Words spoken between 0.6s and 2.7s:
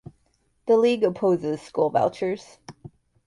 The League opposes school vouchers.